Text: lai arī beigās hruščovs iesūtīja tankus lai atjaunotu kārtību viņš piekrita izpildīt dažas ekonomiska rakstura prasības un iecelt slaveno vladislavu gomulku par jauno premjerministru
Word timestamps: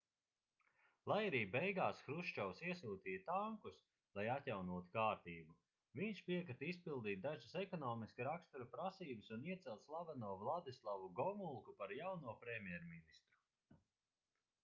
lai 1.09 1.17
arī 1.25 1.41
beigās 1.55 1.99
hruščovs 2.05 2.61
iesūtīja 2.69 3.19
tankus 3.27 3.77
lai 4.19 4.25
atjaunotu 4.35 4.89
kārtību 4.95 5.57
viņš 6.01 6.23
piekrita 6.29 6.67
izpildīt 6.69 7.21
dažas 7.27 7.55
ekonomiska 7.65 8.27
rakstura 8.29 8.67
prasības 8.73 9.31
un 9.37 9.47
iecelt 9.53 9.87
slaveno 9.91 10.35
vladislavu 10.45 11.13
gomulku 11.23 11.77
par 11.85 11.97
jauno 12.01 12.37
premjerministru 12.47 13.79